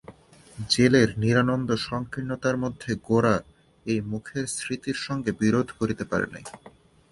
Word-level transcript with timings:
জেলের 0.69 1.09
নিরানন্দ 1.17 1.69
সংকীর্ণতার 1.87 2.55
মধ্যে 2.57 2.91
গোরা 3.07 3.35
এই 3.85 3.99
মুখের 4.01 4.45
স্মৃতির 4.55 4.97
সঙ্গে 5.05 5.31
বিরোধ 5.41 5.67
করিতে 5.79 6.03
পারে 6.05 6.27
নাই। 6.33 6.45